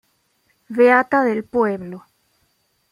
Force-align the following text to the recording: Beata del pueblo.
Beata 0.67 1.23
del 1.23 1.43
pueblo. 1.43 2.07